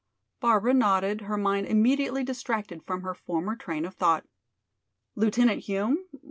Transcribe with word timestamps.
Barbara 0.39 0.73
nodded, 0.73 1.21
her 1.21 1.37
mind 1.37 1.67
immediately 1.67 2.23
distracted 2.23 2.81
from 2.81 3.03
her 3.03 3.13
former 3.13 3.55
train 3.55 3.85
of 3.85 3.93
thought. 3.93 4.25
"Lieutenant 5.13 5.65
Hume? 5.65 5.99